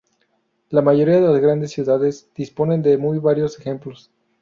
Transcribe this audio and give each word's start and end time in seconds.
La 0.71 0.81
mayoría 0.81 1.21
de 1.21 1.27
las 1.31 1.39
grandes 1.39 1.69
ciudades 1.73 2.27
disponen 2.35 2.81
de 2.81 2.97
muy 2.97 3.19
variados 3.19 3.59
ejemplos. 3.59 4.09